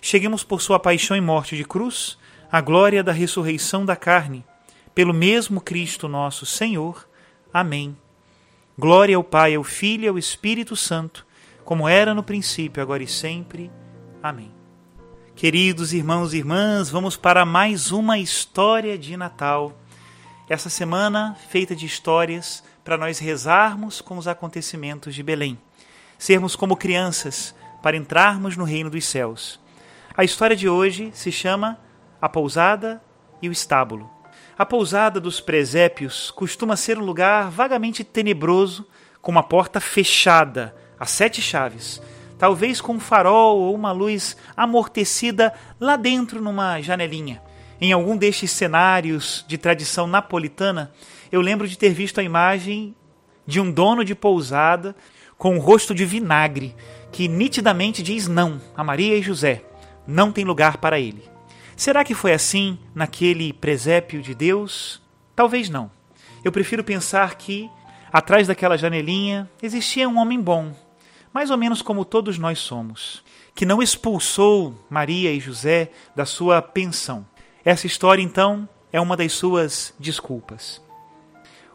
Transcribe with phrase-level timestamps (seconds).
[0.00, 2.18] cheguemos por sua paixão e morte de cruz
[2.50, 4.44] à glória da ressurreição da carne,
[4.94, 7.08] pelo mesmo Cristo nosso Senhor.
[7.52, 7.96] Amém.
[8.78, 11.26] Glória ao Pai, ao Filho e ao Espírito Santo,
[11.64, 13.70] como era no princípio, agora e sempre.
[14.22, 14.50] Amém.
[15.36, 19.72] Queridos irmãos e irmãs, vamos para mais uma história de Natal.
[20.48, 25.56] Essa semana feita de histórias para nós rezarmos com os acontecimentos de Belém,
[26.18, 29.59] sermos como crianças para entrarmos no reino dos céus.
[30.20, 31.78] A história de hoje se chama
[32.20, 33.02] A Pousada
[33.40, 34.10] e o Estábulo.
[34.58, 38.86] A pousada dos presépios costuma ser um lugar vagamente tenebroso,
[39.22, 42.02] com uma porta fechada a sete chaves,
[42.38, 47.40] talvez com um farol ou uma luz amortecida lá dentro numa janelinha.
[47.80, 50.92] Em algum destes cenários de tradição napolitana,
[51.32, 52.94] eu lembro de ter visto a imagem
[53.46, 54.94] de um dono de pousada
[55.38, 56.76] com um rosto de vinagre,
[57.10, 59.64] que nitidamente diz não a Maria e José
[60.06, 61.22] não tem lugar para ele.
[61.76, 65.00] Será que foi assim naquele presépio de Deus?
[65.34, 65.90] Talvez não.
[66.44, 67.70] Eu prefiro pensar que,
[68.12, 70.74] atrás daquela janelinha, existia um homem bom,
[71.32, 73.24] mais ou menos como todos nós somos,
[73.54, 77.26] que não expulsou Maria e José da sua pensão.
[77.64, 80.82] Essa história, então, é uma das suas desculpas.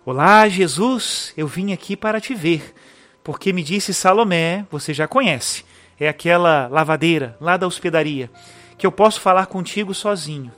[0.05, 2.75] Olá, Jesus, eu vim aqui para te ver,
[3.23, 5.65] porque me disse Salomé, você já conhece,
[5.99, 8.29] é aquela lavadeira lá da hospedaria,
[8.77, 10.51] que eu posso falar contigo sozinho,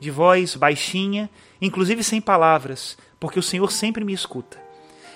[0.00, 1.28] de voz baixinha,
[1.60, 4.58] inclusive sem palavras, porque o Senhor sempre me escuta.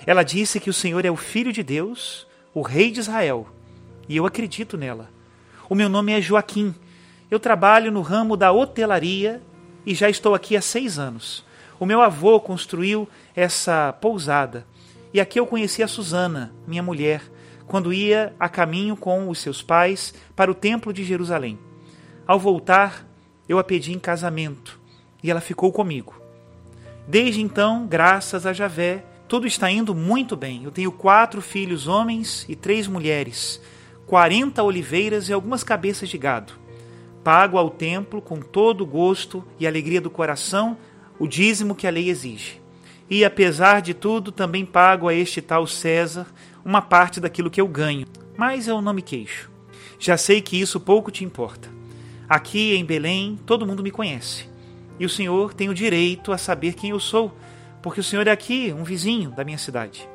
[0.05, 3.47] Ela disse que o Senhor é o Filho de Deus, o Rei de Israel,
[4.07, 5.09] e eu acredito nela.
[5.69, 6.75] O meu nome é Joaquim.
[7.31, 9.41] Eu trabalho no ramo da hotelaria
[9.85, 11.43] e já estou aqui há seis anos.
[11.79, 14.67] O meu avô construiu essa pousada
[15.13, 17.21] e aqui eu conheci a Susana, minha mulher,
[17.67, 21.57] quando ia a caminho com os seus pais para o Templo de Jerusalém.
[22.25, 23.07] Ao voltar,
[23.47, 24.79] eu a pedi em casamento
[25.21, 26.15] e ela ficou comigo.
[27.07, 30.63] Desde então, graças a Javé, tudo está indo muito bem.
[30.63, 33.61] Eu tenho quatro filhos homens e três mulheres,
[34.05, 36.53] quarenta oliveiras e algumas cabeças de gado.
[37.23, 40.77] Pago ao templo com todo o gosto e alegria do coração
[41.17, 42.61] o dízimo que a lei exige.
[43.09, 46.27] E, apesar de tudo, também pago a este tal César
[46.63, 48.07] uma parte daquilo que eu ganho,
[48.37, 49.51] mas eu não me queixo.
[49.99, 51.69] Já sei que isso pouco te importa.
[52.27, 54.49] Aqui em Belém, todo mundo me conhece.
[54.99, 57.35] E o Senhor tem o direito a saber quem eu sou,
[57.81, 60.07] porque o Senhor é aqui, um vizinho da minha cidade.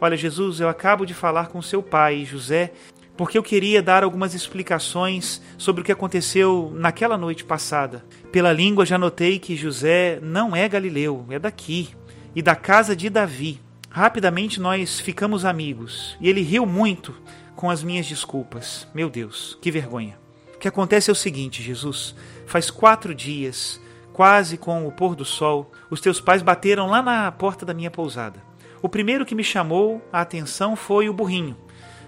[0.00, 2.72] Olha, Jesus, eu acabo de falar com seu pai, José,
[3.16, 8.04] porque eu queria dar algumas explicações sobre o que aconteceu naquela noite passada.
[8.32, 11.90] Pela língua já notei que José não é galileu, é daqui,
[12.34, 13.60] e da casa de Davi.
[13.96, 17.14] Rapidamente nós ficamos amigos e ele riu muito
[17.54, 18.88] com as minhas desculpas.
[18.92, 20.18] Meu Deus, que vergonha.
[20.52, 22.12] O que acontece é o seguinte, Jesus:
[22.44, 23.80] faz quatro dias,
[24.12, 27.88] quase com o pôr do sol, os teus pais bateram lá na porta da minha
[27.88, 28.42] pousada.
[28.82, 31.56] O primeiro que me chamou a atenção foi o burrinho,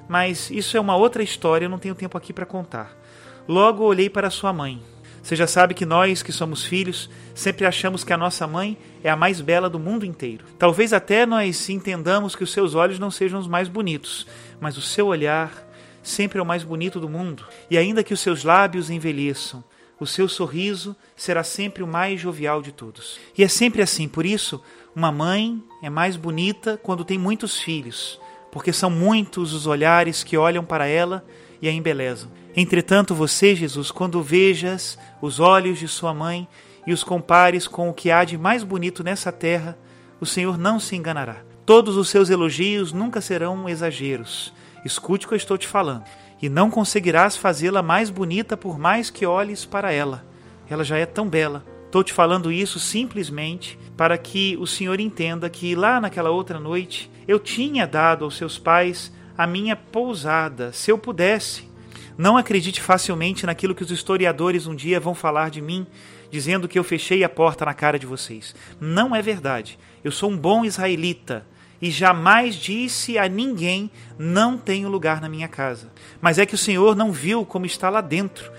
[0.08, 3.00] mas isso é uma outra história, eu não tenho tempo aqui para contar.
[3.46, 4.82] Logo olhei para sua mãe,
[5.26, 9.10] você já sabe que nós, que somos filhos, sempre achamos que a nossa mãe é
[9.10, 10.44] a mais bela do mundo inteiro.
[10.56, 14.24] Talvez até nós entendamos que os seus olhos não sejam os mais bonitos,
[14.60, 15.68] mas o seu olhar
[16.00, 17.44] sempre é o mais bonito do mundo.
[17.68, 19.64] E ainda que os seus lábios envelheçam,
[19.98, 23.18] o seu sorriso será sempre o mais jovial de todos.
[23.36, 24.62] E é sempre assim, por isso,
[24.94, 28.20] uma mãe é mais bonita quando tem muitos filhos,
[28.52, 31.26] porque são muitos os olhares que olham para ela
[31.60, 32.30] e a embelezam.
[32.56, 36.48] Entretanto, você, Jesus, quando vejas os olhos de sua mãe
[36.86, 39.76] e os compares com o que há de mais bonito nessa terra,
[40.18, 41.36] o Senhor não se enganará.
[41.66, 44.54] Todos os seus elogios nunca serão exageros.
[44.86, 46.04] Escute o que eu estou te falando.
[46.40, 50.24] E não conseguirás fazê-la mais bonita por mais que olhes para ela.
[50.70, 51.62] Ela já é tão bela.
[51.84, 57.10] Estou te falando isso simplesmente para que o Senhor entenda que lá naquela outra noite
[57.28, 61.68] eu tinha dado aos seus pais a minha pousada, se eu pudesse.
[62.18, 65.86] Não acredite facilmente naquilo que os historiadores um dia vão falar de mim,
[66.30, 68.54] dizendo que eu fechei a porta na cara de vocês.
[68.80, 69.78] Não é verdade.
[70.02, 71.46] Eu sou um bom israelita
[71.80, 75.92] e jamais disse a ninguém: não tenho lugar na minha casa.
[76.20, 78.50] Mas é que o Senhor não viu como está lá dentro.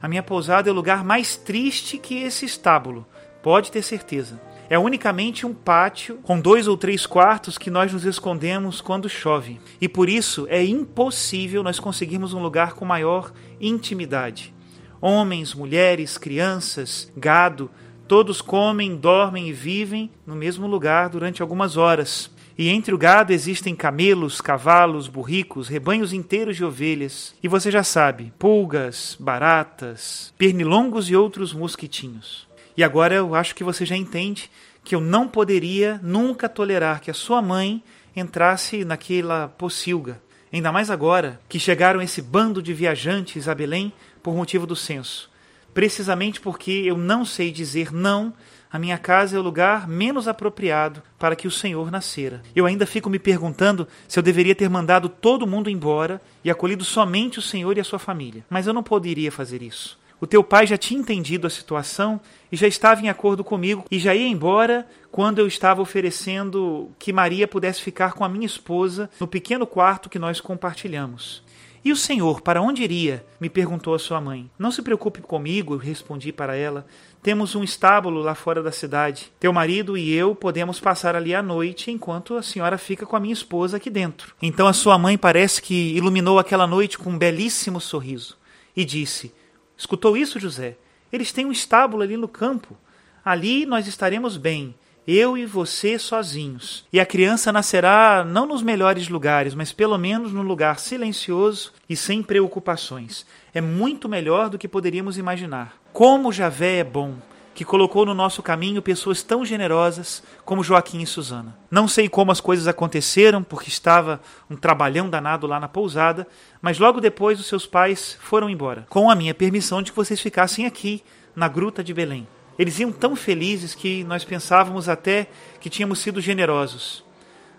[0.00, 3.06] A minha pousada é o lugar mais triste que esse estábulo,
[3.42, 4.40] pode ter certeza.
[4.68, 9.60] É unicamente um pátio com dois ou três quartos que nós nos escondemos quando chove.
[9.80, 14.52] E por isso é impossível nós conseguirmos um lugar com maior intimidade.
[15.00, 17.70] Homens, mulheres, crianças, gado,
[18.08, 22.28] todos comem, dormem e vivem no mesmo lugar durante algumas horas.
[22.58, 27.34] E entre o gado existem camelos, cavalos, burricos, rebanhos inteiros de ovelhas.
[27.40, 32.48] E você já sabe: pulgas, baratas, pernilongos e outros mosquitinhos.
[32.76, 34.50] E agora eu acho que você já entende
[34.84, 37.82] que eu não poderia nunca tolerar que a sua mãe
[38.14, 40.20] entrasse naquela pocilga.
[40.52, 43.92] Ainda mais agora que chegaram esse bando de viajantes a Belém
[44.22, 45.30] por motivo do censo.
[45.74, 48.32] Precisamente porque eu não sei dizer não
[48.70, 52.42] a minha casa é o lugar menos apropriado para que o Senhor nascera.
[52.54, 56.84] Eu ainda fico me perguntando se eu deveria ter mandado todo mundo embora e acolhido
[56.84, 58.44] somente o Senhor e a sua família.
[58.50, 59.98] Mas eu não poderia fazer isso.
[60.18, 62.18] O teu pai já tinha entendido a situação
[62.50, 67.12] e já estava em acordo comigo e já ia embora quando eu estava oferecendo que
[67.12, 71.44] Maria pudesse ficar com a minha esposa no pequeno quarto que nós compartilhamos.
[71.84, 73.24] E o senhor, para onde iria?
[73.38, 74.50] me perguntou a sua mãe.
[74.58, 76.84] Não se preocupe comigo, eu respondi para ela.
[77.22, 79.30] Temos um estábulo lá fora da cidade.
[79.38, 83.20] Teu marido e eu podemos passar ali à noite enquanto a senhora fica com a
[83.20, 84.34] minha esposa aqui dentro.
[84.42, 88.36] Então a sua mãe parece que iluminou aquela noite com um belíssimo sorriso
[88.76, 89.32] e disse:
[89.76, 90.76] Escutou isso, José?
[91.12, 92.76] Eles têm um estábulo ali no campo.
[93.24, 94.74] Ali nós estaremos bem
[95.06, 96.84] eu e você sozinhos.
[96.92, 101.94] E a criança nascerá não nos melhores lugares, mas pelo menos num lugar silencioso e
[101.94, 103.24] sem preocupações.
[103.54, 105.76] É muito melhor do que poderíamos imaginar.
[105.92, 107.14] Como Javé é bom!
[107.56, 111.56] Que colocou no nosso caminho pessoas tão generosas como Joaquim e Susana.
[111.70, 114.20] Não sei como as coisas aconteceram, porque estava
[114.50, 116.28] um trabalhão danado lá na pousada,
[116.60, 120.20] mas logo depois os seus pais foram embora, com a minha permissão de que vocês
[120.20, 121.02] ficassem aqui,
[121.34, 122.28] na gruta de Belém.
[122.58, 125.26] Eles iam tão felizes que nós pensávamos até
[125.58, 127.02] que tínhamos sido generosos.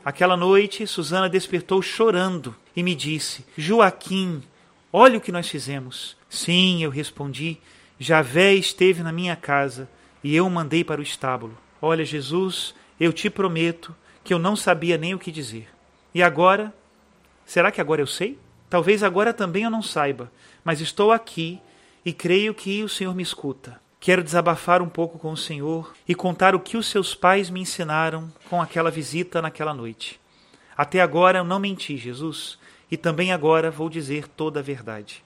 [0.05, 4.43] Aquela noite, Susana despertou chorando e me disse: Joaquim,
[4.93, 6.15] olha o que nós fizemos.
[6.29, 7.57] Sim, eu respondi.
[7.99, 9.89] Javé esteve na minha casa
[10.23, 11.57] e eu o mandei para o estábulo.
[11.81, 15.67] Olha, Jesus, eu te prometo que eu não sabia nem o que dizer.
[16.13, 16.73] E agora?
[17.45, 18.37] Será que agora eu sei?
[18.69, 20.31] Talvez agora também eu não saiba,
[20.63, 21.59] mas estou aqui
[22.03, 23.79] e creio que o Senhor me escuta.
[23.99, 27.61] Quero desabafar um pouco com o Senhor e contar o que os seus pais me
[27.61, 30.19] ensinaram com aquela visita naquela noite.
[30.77, 32.59] Até agora eu não menti, Jesus,
[32.91, 35.23] e também agora vou dizer toda a verdade.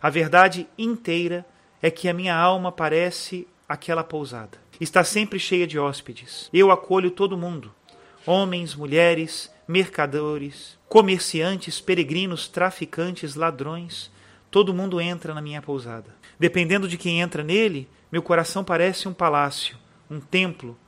[0.00, 1.44] A verdade inteira
[1.82, 4.56] é que a minha alma parece aquela pousada.
[4.80, 6.48] Está sempre cheia de hóspedes.
[6.52, 7.74] Eu acolho todo mundo:
[8.24, 14.10] homens, mulheres, mercadores, comerciantes, peregrinos, traficantes, ladrões.
[14.50, 16.14] Todo mundo entra na minha pousada.
[16.38, 19.76] Dependendo de quem entra nele, meu coração parece um palácio,
[20.10, 20.78] um templo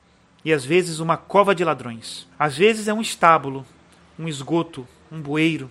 [0.45, 2.29] e às vezes uma cova de ladrões.
[2.39, 3.65] Às vezes é um estábulo,
[4.19, 5.71] um esgoto, um bueiro,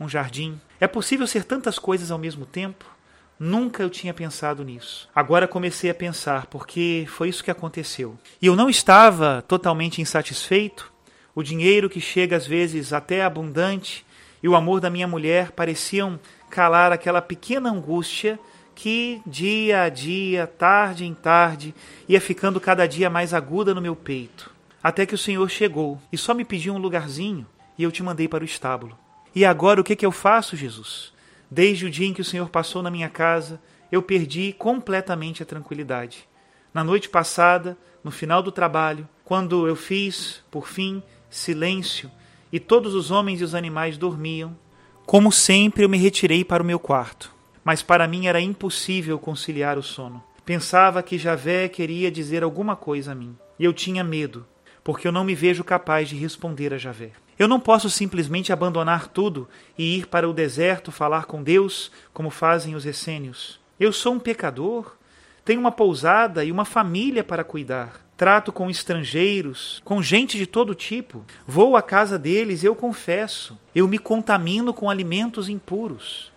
[0.00, 0.58] um jardim.
[0.80, 2.95] É possível ser tantas coisas ao mesmo tempo?
[3.38, 5.08] Nunca eu tinha pensado nisso.
[5.14, 8.16] Agora comecei a pensar, porque foi isso que aconteceu.
[8.40, 10.90] E eu não estava totalmente insatisfeito.
[11.34, 14.06] O dinheiro que chega às vezes até abundante
[14.42, 18.38] e o amor da minha mulher pareciam calar aquela pequena angústia
[18.74, 21.74] que dia a dia, tarde em tarde,
[22.08, 24.50] ia ficando cada dia mais aguda no meu peito.
[24.82, 28.28] Até que o Senhor chegou e só me pediu um lugarzinho e eu te mandei
[28.28, 28.96] para o estábulo.
[29.34, 31.12] E agora o que, que eu faço, Jesus?
[31.50, 33.60] Desde o dia em que o Senhor passou na minha casa,
[33.90, 36.28] eu perdi completamente a tranquilidade.
[36.72, 42.10] Na noite passada, no final do trabalho, quando eu fiz, por fim, silêncio
[42.52, 44.56] e todos os homens e os animais dormiam,
[45.04, 47.36] como sempre eu me retirei para o meu quarto
[47.66, 50.22] mas para mim era impossível conciliar o sono.
[50.44, 53.36] Pensava que Javé queria dizer alguma coisa a mim.
[53.58, 54.46] E eu tinha medo,
[54.84, 57.10] porque eu não me vejo capaz de responder a Javé.
[57.38, 62.30] Eu não posso simplesmente abandonar tudo e ir para o deserto falar com Deus, como
[62.30, 63.60] fazem os essênios.
[63.78, 64.96] Eu sou um pecador,
[65.44, 68.00] tenho uma pousada e uma família para cuidar.
[68.16, 71.22] Trato com estrangeiros, com gente de todo tipo.
[71.46, 73.58] Vou à casa deles, eu confesso.
[73.74, 76.32] Eu me contamino com alimentos impuros.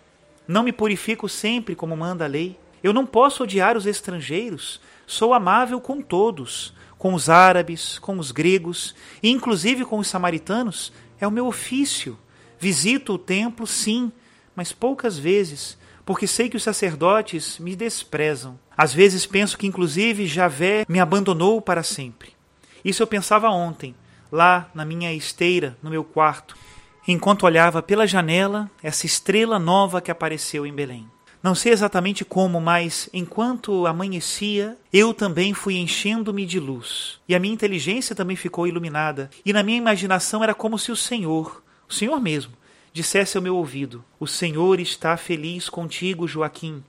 [0.46, 2.58] Não me purifico sempre como manda a lei.
[2.84, 4.80] Eu não posso odiar os estrangeiros.
[5.06, 10.92] Sou amável com todos, com os árabes, com os gregos e inclusive com os samaritanos.
[11.18, 12.18] É o meu ofício.
[12.58, 14.12] Visito o templo, sim,
[14.54, 18.60] mas poucas vezes, porque sei que os sacerdotes me desprezam.
[18.76, 22.34] Às vezes penso que, inclusive, Javé me abandonou para sempre.
[22.84, 23.94] Isso eu pensava ontem,
[24.30, 26.54] lá na minha esteira, no meu quarto,
[27.08, 31.08] enquanto olhava pela janela essa estrela nova que apareceu em Belém.
[31.42, 37.18] Não sei exatamente como, mas enquanto amanhecia, eu também fui enchendo-me de luz.
[37.26, 39.30] E a minha inteligência também ficou iluminada.
[39.44, 42.52] E na minha imaginação era como se o Senhor, o Senhor mesmo,
[42.92, 46.84] dissesse ao meu ouvido: O Senhor está feliz contigo, Joaquim,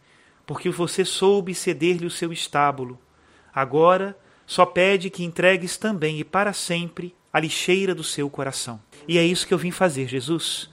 [0.46, 3.00] porque você soube ceder-lhe o seu estábulo.
[3.56, 8.82] Agora só pede que entregues também e para sempre a lixeira do seu coração.
[9.08, 10.70] E é isso que eu vim fazer, Jesus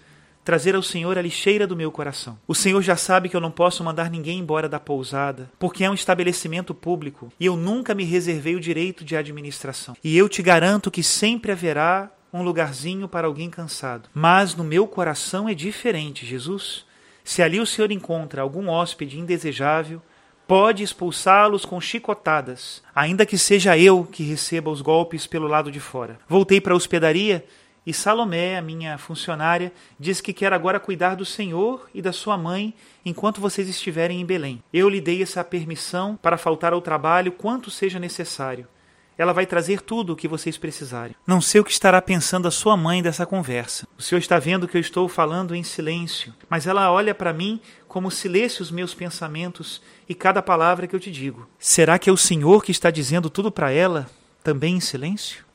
[0.48, 2.38] trazer ao Senhor a lixeira do meu coração.
[2.48, 5.90] O Senhor já sabe que eu não posso mandar ninguém embora da pousada, porque é
[5.90, 9.94] um estabelecimento público e eu nunca me reservei o direito de administração.
[10.02, 14.08] E eu te garanto que sempre haverá um lugarzinho para alguém cansado.
[14.14, 16.86] Mas no meu coração é diferente, Jesus.
[17.22, 20.00] Se ali o Senhor encontra algum hóspede indesejável,
[20.46, 25.78] pode expulsá-los com chicotadas, ainda que seja eu que receba os golpes pelo lado de
[25.78, 26.18] fora.
[26.26, 27.44] Voltei para a hospedaria
[27.88, 32.36] e Salomé, a minha funcionária, diz que quer agora cuidar do Senhor e da sua
[32.36, 34.62] mãe enquanto vocês estiverem em Belém.
[34.70, 38.68] Eu lhe dei essa permissão para faltar ao trabalho quanto seja necessário.
[39.16, 41.16] Ela vai trazer tudo o que vocês precisarem.
[41.26, 43.88] Não sei o que estará pensando a sua mãe dessa conversa.
[43.96, 47.58] O senhor está vendo que eu estou falando em silêncio, mas ela olha para mim
[47.88, 51.48] como se lesse os meus pensamentos e cada palavra que eu te digo.
[51.58, 54.10] Será que é o senhor que está dizendo tudo para ela,
[54.44, 55.47] também em silêncio?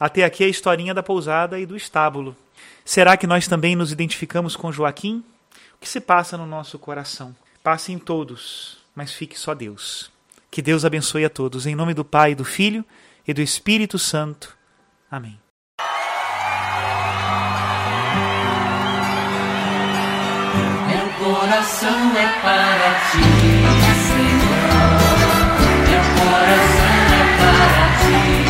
[0.00, 2.34] Até aqui a historinha da pousada e do estábulo.
[2.82, 5.22] Será que nós também nos identificamos com Joaquim?
[5.74, 7.36] O que se passa no nosso coração?
[7.62, 10.10] Passe em todos, mas fique só Deus.
[10.50, 11.66] Que Deus abençoe a todos.
[11.66, 12.82] Em nome do Pai, do Filho
[13.28, 14.56] e do Espírito Santo.
[15.10, 15.38] Amém.
[20.88, 23.22] Meu coração é para ti,
[24.06, 24.80] Senhor.
[25.90, 28.49] Meu coração é para ti.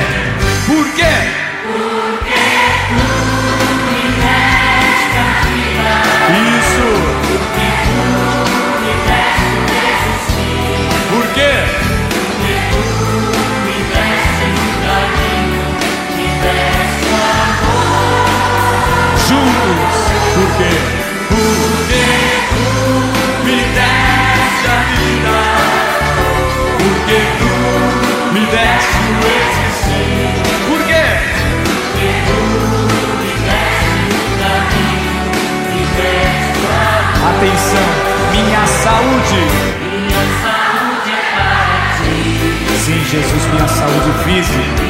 [43.11, 44.83] Jesus, minha saúde física.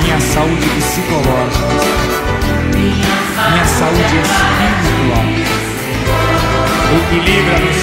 [0.00, 2.14] Minha saúde psicológica
[3.52, 5.26] minha saúde espiritual.
[6.96, 7.73] Equilibra-me, Senhor.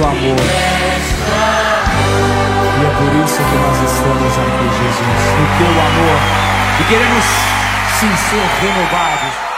[0.00, 0.36] Imenso amor.
[2.78, 6.18] E é por isso que nós estamos aqui, Jesus, no teu amor.
[6.80, 7.24] E queremos
[7.98, 9.49] sim ser renovados